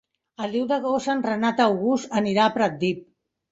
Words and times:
El 0.45 0.55
deu 0.57 0.63
d'agost 0.71 1.11
en 1.15 1.21
Renat 1.27 1.63
August 1.67 2.19
anirà 2.23 2.49
a 2.49 2.57
Pratdip. 2.59 3.07